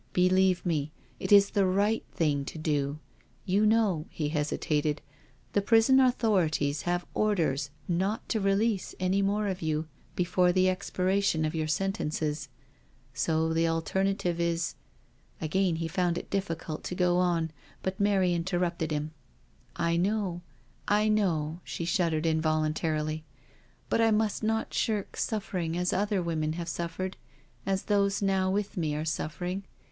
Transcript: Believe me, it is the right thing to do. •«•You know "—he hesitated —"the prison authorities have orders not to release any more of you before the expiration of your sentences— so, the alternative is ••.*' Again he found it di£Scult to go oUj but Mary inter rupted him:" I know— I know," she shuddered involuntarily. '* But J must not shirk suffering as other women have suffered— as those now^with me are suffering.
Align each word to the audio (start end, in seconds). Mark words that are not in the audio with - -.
Believe 0.13 0.65
me, 0.65 0.91
it 1.19 1.31
is 1.31 1.51
the 1.51 1.67
right 1.67 2.03
thing 2.11 2.43
to 2.45 2.57
do. 2.57 2.93
•«•You 3.45 3.67
know 3.67 4.07
"—he 4.09 4.29
hesitated 4.29 4.99
—"the 5.53 5.61
prison 5.61 5.99
authorities 5.99 6.81
have 6.89 7.05
orders 7.13 7.69
not 7.87 8.27
to 8.29 8.39
release 8.39 8.95
any 8.99 9.21
more 9.21 9.45
of 9.47 9.61
you 9.61 9.87
before 10.15 10.51
the 10.51 10.67
expiration 10.69 11.45
of 11.45 11.53
your 11.53 11.67
sentences— 11.67 12.49
so, 13.23 13.53
the 13.53 13.67
alternative 13.67 14.39
is 14.39 14.73
••.*' 15.45 15.45
Again 15.45 15.75
he 15.75 15.87
found 15.87 16.17
it 16.17 16.31
di£Scult 16.31 16.81
to 16.81 16.95
go 16.95 17.17
oUj 17.17 17.51
but 17.83 17.99
Mary 17.99 18.33
inter 18.33 18.57
rupted 18.57 18.89
him:" 18.89 19.11
I 19.91 19.97
know— 19.97 20.41
I 20.87 21.09
know," 21.09 21.59
she 21.63 21.85
shuddered 21.85 22.25
involuntarily. 22.25 23.23
'* 23.55 23.89
But 23.91 23.97
J 23.99 24.09
must 24.09 24.41
not 24.41 24.73
shirk 24.73 25.15
suffering 25.15 25.77
as 25.77 25.93
other 25.93 26.23
women 26.23 26.53
have 26.53 26.67
suffered— 26.69 27.17
as 27.67 27.83
those 27.83 28.21
now^with 28.21 28.75
me 28.75 28.95
are 28.95 29.05
suffering. 29.05 29.63